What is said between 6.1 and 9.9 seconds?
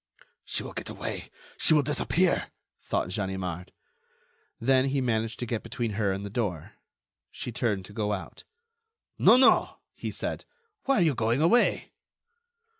and the door. She turned to go out. "No, no!"